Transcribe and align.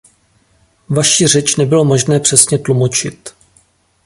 Vaši 0.89 1.27
řeč 1.27 1.55
nebylo 1.55 1.85
možné 1.85 2.19
přesně 2.19 2.59
tlumočit. 2.59 3.33